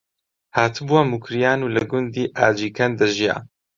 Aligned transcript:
هاتبووە 0.57 1.01
موکریان 1.11 1.59
و 1.61 1.71
لە 1.75 1.83
گوندی 1.91 2.31
ئاجیکەند 2.37 2.93
دەژیا 3.01 3.35